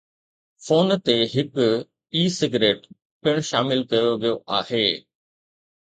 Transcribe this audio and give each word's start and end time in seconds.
phone 0.65 0.87
تي 1.05 1.15
هڪ 1.33 1.51
"e 2.15 2.21
cigarette" 2.39 2.79
پڻ 3.23 3.35
شامل 3.49 3.79
ڪيو 3.93 4.09
ويو 4.21 4.37
آهي 4.59 4.85